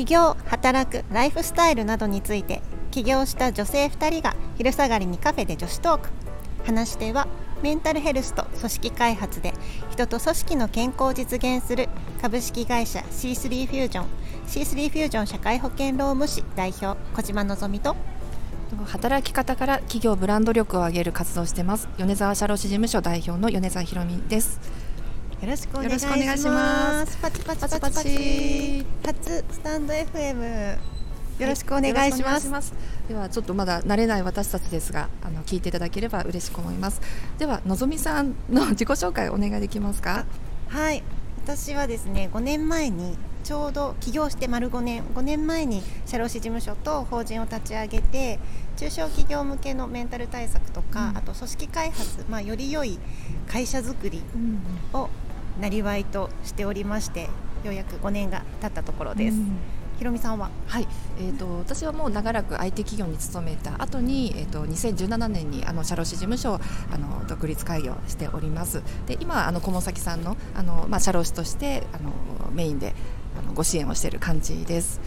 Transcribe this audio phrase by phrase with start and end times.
[0.00, 6.08] 起業働くライフスタイルなどについて起業した女性2人が昼下がりにカフェで女子トーク。
[6.64, 7.28] 話し手は
[7.62, 9.52] メンタルヘルスと組織開発で
[9.90, 11.90] 人と組織の健康を実現する
[12.22, 14.06] 株式会社 C3 フュージョン
[14.46, 16.98] C3 フュージョン社会保険労務士代表。
[17.14, 17.94] 小島のぞみと
[18.86, 21.90] 働き方から企業ブランド力を上げる活動をしてます。
[21.98, 24.60] 米沢社労士事務所代表の米沢ひろみです。
[25.40, 25.98] よろしくお願い
[26.38, 27.16] します。
[27.16, 28.84] パチパチパチパチ。
[29.02, 30.76] 初スタンド FM
[31.38, 32.50] よろしくお願いします。
[32.52, 37.00] はい、ではちょっとまだ慣れない私たちですがあの聞いていただければ嬉しく思います。
[37.38, 40.26] ではのぞみさんの自己紹介お願いできますか？
[40.68, 41.02] はい。
[41.42, 45.04] 私はですね5年前にちょうど起業して丸5年。
[45.14, 48.38] 5年前に社労士事務所と法人を立ち上げて
[48.76, 52.98] 中小企業向けのメンタル対策とか、うん、あと組織開発、まあ、より良い
[53.48, 54.22] 会社づくり
[54.92, 55.08] を
[55.60, 57.28] なりわいとしておりまして
[57.64, 59.36] ようやく5年が経ったところです。
[59.36, 59.58] うん。
[59.98, 60.88] ひろみさんは、はい。
[61.18, 68.82] えーと、私はもう長らく IT 企業に勤めた後に、えーと、2017年にあの社労士事務所をあの独立開業しております。
[69.06, 72.12] で今あの小崎さんのあの、まあ、社労士としてあの
[72.52, 72.94] メインで
[73.38, 75.02] あのご支援をしている感じです。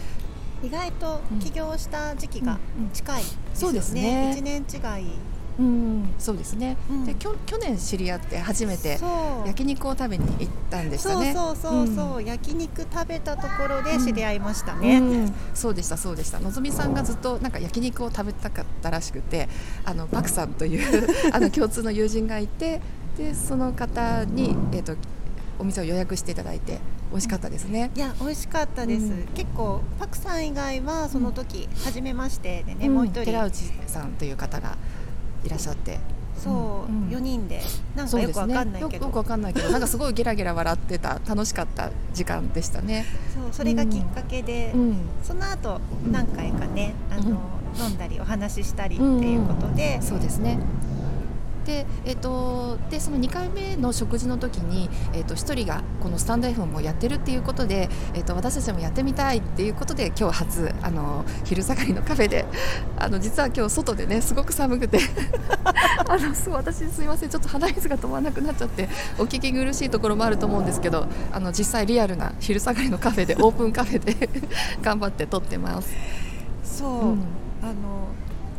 [0.62, 2.58] 意外と起業した時期が
[2.92, 4.36] 近い、ねうんうん、そうですね。
[4.38, 8.98] 1年違いうん、そうですね、うん、できょ去年知り合って初めて
[9.46, 11.32] 焼肉を食べに行ったんでしたね。
[11.32, 16.40] そうそうそうそう、うん、焼肉食べたところで知り合いましたね、うん、そうでしたそうでした。
[16.40, 19.48] のぞみさんがずっとなんか焼肉を食べたかったらしくて
[19.84, 22.80] あのパクさんという あの共通の友人がいて
[23.16, 24.96] でその方に、えーと
[25.58, 26.78] お店を予約していただいて
[27.10, 27.90] 美味しかったですね。
[27.94, 29.06] いや美味しかったです。
[29.06, 33.26] うん、結構パクさん以外はその時、うん、初めましてでね、うん、もう一人。
[33.26, 34.76] 寺内さんという方が
[35.44, 35.98] いらっしゃって。
[36.36, 36.50] そ
[36.88, 37.62] う、うん、4人で。
[37.94, 43.06] なんかよくわかんないけど、ね、よくわかんないけどなんかすごいゲラゲラ笑ってた楽しかった時間でしたね。
[43.34, 45.80] そうそれがきっかけで、うん、その後
[46.10, 47.38] 何回かねあの、
[47.78, 50.58] 飲んだりお話ししたりっていうことで、そうですね
[51.64, 62.44] で,、えーと、でその2回目の食事の時に、えーと、1人がこのスタンド F もやってるっていうことで、えーと、私たちもやってみたいっていうことで今日初あの昼下がりのカフェで
[62.96, 64.98] あの実は今日外でねすごく寒くて。
[66.06, 68.88] あのそう私すみませんちょっと鼻水が止まらなくなっちゃって
[69.18, 74.28] お聞き苦しいところもあると思うんですけどあの実際リアルな昼下がりのカフェで オープンカフェで
[74.82, 75.90] 頑張って撮ってます。
[76.62, 77.18] そう、うん、
[77.62, 78.08] あの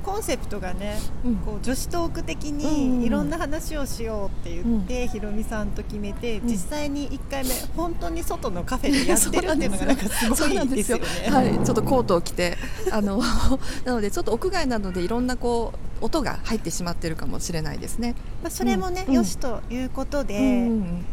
[0.05, 11.05] コンセプトがね、うん、こう女子トーク的にいろんな話をしようって言って、うん、ひろみさんと決めて、実際に1回目本当に外のカフェでやってるっていうのがなんかすごいですよね。
[11.33, 12.55] はい、ちょっとコートを着て
[12.91, 13.19] あの
[13.83, 18.13] なのでちょっと屋外なのでいろんなこう音が入ってしまってるかもしれないですね。
[18.43, 20.69] まあそれもね、よしということで、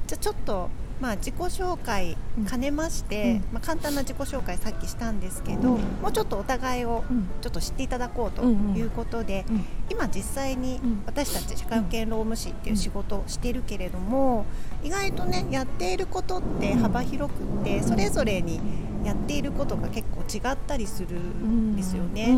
[0.06, 0.68] じゃちょっと
[1.02, 2.16] まあ、自己紹介
[2.48, 7.04] 兼ねまして、うん、まあ、簡単な自己紹介さっきしたんですけど、うん、もうちょっとお互いを
[7.40, 14.46] ちょっと知っていただこうということで、うん、今実際に私たち社会保険労務士っていう仕事をしてるけれども
[14.82, 18.60] 意外とねやっていることって幅広くってそれぞれに
[19.04, 22.36] やっていることが結構違ったりするんですよね。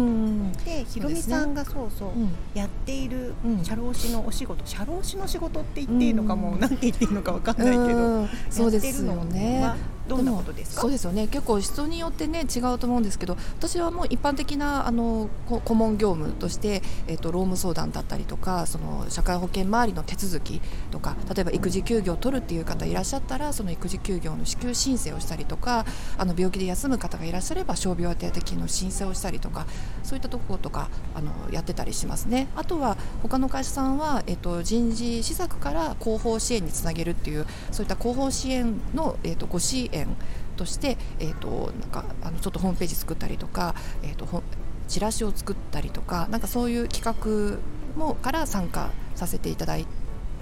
[0.64, 2.10] でひろみさんがそうそう、
[2.58, 9.74] やっている社労士のお仕事、社労士の仕事って言っていいのかも、なんて言っていいのかわかんないけど、そうですよね。
[10.08, 10.82] どんなことですか？
[10.82, 11.26] そうですよね。
[11.28, 20.60] 結構人によってね違うと思うんですけど私はもう一般的なあの顧問業務として、えーと、労務相談だったりとかその社会保険周りの手続き
[20.90, 25.86] とか例えば育児休業を取るっていう方いらっしゃったらその育児休業の支給申請をしたりとか
[26.18, 29.66] あの病気で休む方がいらっしゃれば傷病手当金の申請をしたりとか
[30.02, 32.48] そういったところとかあのやってたりしますね。
[32.56, 40.16] あとは他の会社さんは、えーと、人事施策から広報支援につなげるっていうそういった広報支援の、えーとご支援園
[40.56, 44.42] として、えーと、なんかあのちょっとホームページ作ったりとか、えーと、
[44.88, 47.58] チラシを作ったりとかなんかそういう企画
[47.96, 49.86] もから参加させていただい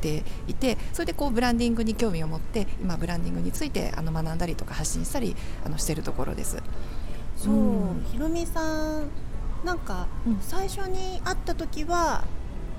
[0.01, 6.63] ていてそれでこうブランディングに興味を持って今ブランディングについてあの学んだりとか発信したりあのしているところです。
[7.37, 9.11] そう、うん、ひろみさん
[9.65, 10.09] なんか
[10.41, 12.25] 最初に会った時は、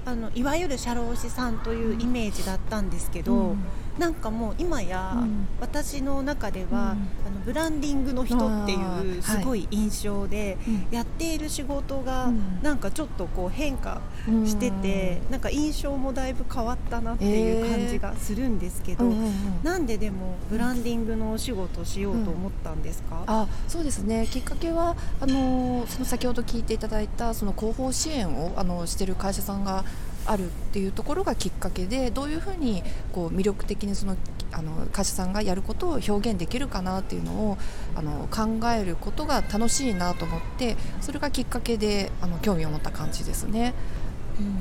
[0.06, 3.66] あのいわゆる社労士さんというイメージだったんですけど、うん
[3.98, 5.16] なんかもう今や
[5.62, 6.98] 私の中では、うん、あの
[7.46, 12.32] ブランディングの人っていうすごい印象で、はい、やっている仕事が
[12.62, 14.02] なんかちょっとこう変化
[14.46, 24.28] してて、うん、なんか印象もだいぶ変わったなっていう感じがするんですけど、えー、なんででもブランディングのお仕事をしようと思ったんですか、うん、あそうですね。
[24.32, 29.86] きっかけはあのその先ほど聞いていただいたその広報支援をあのしてる会社さんが
[30.26, 34.18] あるっていうところがきっかけでどういうふうにこう魅力的にその
[34.52, 37.58] あの会社さんがやることを表現できるかなっていうのを
[37.96, 43.74] あの考えることが楽しいなと思ってそれがきっかけであの興味を持った感じですね。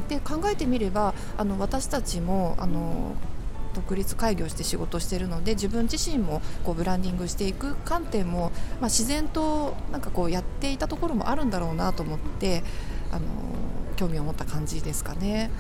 [0.08, 3.14] で考えてみればあの私たちもあの
[3.74, 12.62] 独立開業して仕事してるので自分自身もこうブランディングしていく観点も、まあ、自然となんかこうやっていたところもあるんだろうなと思って
[13.10, 13.26] あの
[13.94, 15.50] 興味を持った感じですかね。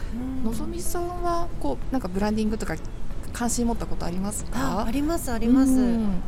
[0.44, 2.76] のぞみさんはこうなんかブランディングとか
[3.32, 4.84] 関心持ったことありますか？
[4.84, 5.72] ありますあります、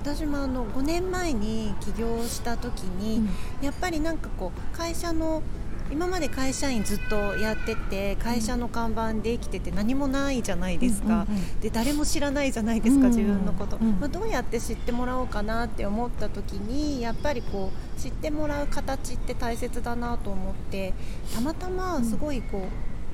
[0.03, 3.29] 私もあの5年前に起業した時に、うん、
[3.65, 5.43] やっぱりなんかこう会社の
[5.91, 20.95] 今まで会社員ずっとやってて会社の看板で生きてて何もないじゃないですか、うんうんうん、で誰も知らないじゃないですか、自分のこと、うんうん、まあ、どうやって知ってもらおうかなって思った時にやっぱりこう知ってもらう形って大切だなと思って
[21.35, 22.67] たまたますごいこ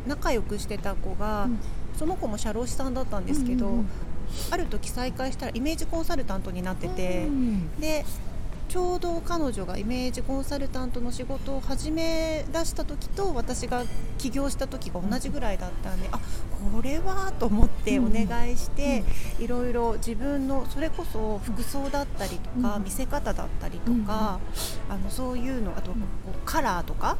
[0.06, 1.58] う仲良くしてた子が、うん、
[1.98, 3.86] その子も社労士さんだったんですけど、うんうんうん。
[4.50, 8.04] ある時再会したらイメージコンサルタントになってて、うん、で
[8.70, 13.82] ちょうど彼女がイメージコンサルタントの仕事を始め出した時と私が
[14.16, 16.20] 起業した時が同じぐらいだったんであ
[16.72, 19.02] これはと思ってお願いして、
[19.38, 24.38] いろいろ自分のそれこそ服装だったりとか、見せ方だったりとか、
[24.88, 25.92] あのそういうのあと
[26.44, 27.16] カラーとか、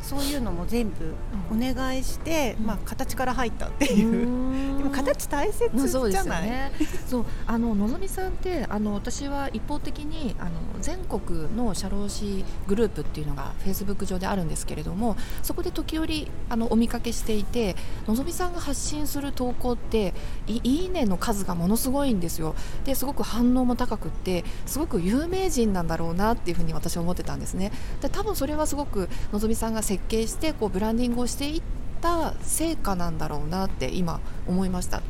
[0.00, 1.14] そういうのも全部
[1.52, 4.69] お願いして、まあ、形から入ったっていう。
[4.82, 6.72] でも形大切じゃない、ね、
[7.06, 7.24] そう。
[7.46, 10.50] あののぞみさんってあの私は一方的にあの
[10.80, 20.14] 全国の社労士グループっていうのがフェイスブック上であるんですけれどもそこで時折あのお見かけしていてのぞみさんが発信する投稿って
[20.46, 22.54] いいねの数がものすごいんですよ。
[22.84, 27.72] ですごく反応も高くってすごく有名人なんだろうなっていうふうに私は思ってたんですね。
[28.00, 31.62] で多分それはすごくのぞみさんが設計してこうブランディングをしていっ
[32.00, 35.02] た成果なんだろうなって今思いました。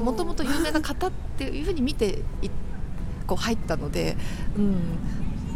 [0.00, 2.22] もともと有名な方っていうふうに見て
[3.26, 4.16] こう入ったので、
[4.56, 4.72] うん、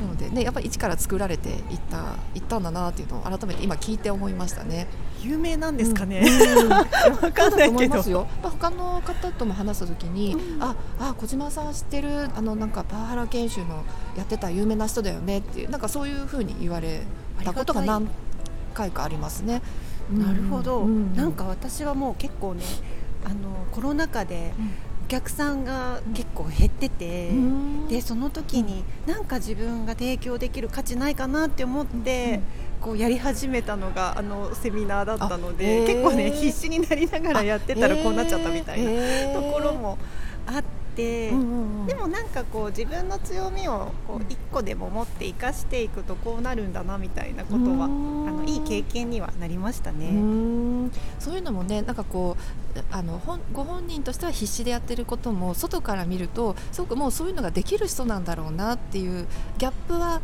[0.00, 4.86] なのでねやっぱり一から作られていったいったんだなっていうのを改めて今聞いて思いましたね。
[5.22, 6.20] 有名なんですかね。
[6.20, 6.68] うん、
[7.18, 7.96] 分かんないけど。
[8.10, 13.84] よまあ、他の方とも話した時に、うん、ああ小島さん知ってるあのなんかパワハラ研修の
[14.16, 17.02] やってた有名な人だよねっていうなんかそういうふうに言われ
[17.44, 18.08] たことが何
[18.74, 19.62] 回かありますね。
[20.10, 22.64] なるほど、うん、なんか私はもう結構ね
[23.24, 24.52] あのコロナ禍で、
[25.04, 27.30] お客さんが結構減ってて、
[27.88, 32.40] でその時になんか自分が提供できる価値ないかなって思って、
[32.80, 39.98] こうやり始めたのがあのセミナーだったので、結構ね必死になりながらやってたらこうなっちゃったみたいなところも
[40.46, 40.64] あっ
[40.96, 41.06] て。
[41.06, 50.90] て、うんうんうん、でもなんかこう自分の強みをこう1個でも持って生かしていくとこうなるんだなみたいなことはあのいい経験にはなりましたね。
[51.20, 52.36] そういうのもねなんかこ
[52.74, 53.20] うあの
[53.52, 59.26] ご本人としては必死でやってることも外から見るとすごくもうそういうのができる人なんだろうなっていう
[59.58, 60.20] ギャップは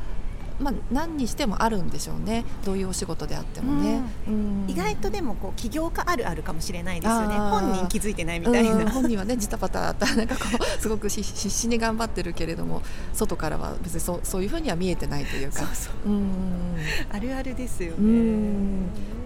[0.63, 2.45] まあ、何にしてもあるんでしょうね。
[2.65, 7.37] どういうお仕事であってもね、うん、意外とでもこう起業家あるあるかもしれないですよね。
[7.37, 12.83] 本人気づいてないみたいな、本人はねジタバタ なんかこうすごく必死に頑張ってるけれども
[13.13, 15.63] 外からは別にそそういうふうには見えてないというか。
[17.13, 19.22] あるあるですよね。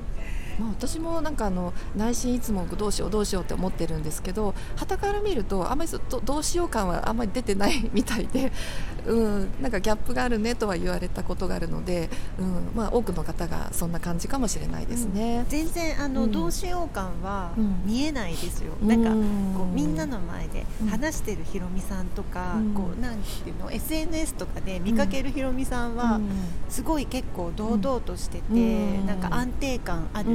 [0.58, 5.90] まあ、私もなんかあの内心いつもどうしようどうしようって思ってるんですけど旗から見るとあんまり
[6.24, 8.52] どうしよう感はあんまり出てないみたいで、
[9.06, 17.52] うん、なんかギャップがあるねとは言われたことがあるので、うんまあ、多くの方がそんな感じかもしれないですね、うん、全然あの、うん、どうしよう感は
[17.84, 26.20] 見えないですよ、うん、なんかこうみんなの前で話してるひろみさんとか、こうなんていうの SNS とかで見かけるひろみさんは
[26.68, 30.30] すごい結構堂々としてて、なんか安定感ある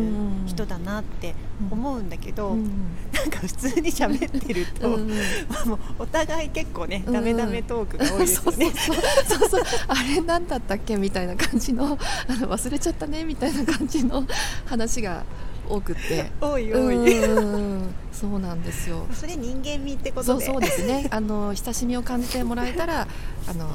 [0.45, 1.35] 人だなって
[1.69, 2.63] 思うんだけど、うん、
[3.13, 8.71] なんか普通に喋ってると、うん、もうお互い結構ね、ダメダメトークが多いですよね。
[9.27, 14.25] そうそうあれ何だったっけみたいな感じのあの忘れちゃったねみたいな感じの
[14.65, 15.23] 話が
[15.69, 16.97] 多くて多い多い
[18.11, 23.07] そうなんですよそれ人間味ってことでそうそうですねあの親しみを感じてもらえたら
[23.47, 23.67] あの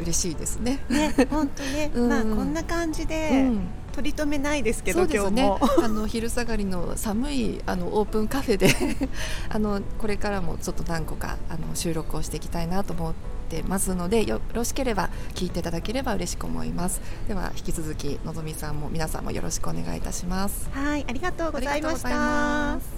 [0.00, 3.60] 嬉しいですねね本当ね、うん、まあこんな感じで、うん
[3.98, 5.58] 取り留めないですけど、ね、今日も。
[5.82, 8.68] あの昼下がりの寒いあのオープンカフェで
[9.50, 13.14] あのこれからもちょっと何個かあの収録をしていきたいなと思っ
[13.48, 17.00] てますのでよろしければ聞いていただければ嬉しく思います。
[17.26, 20.68] では引き続きのぞみさんも皆さんもよろしくお願いいたします。
[20.72, 22.97] はいありがとうございました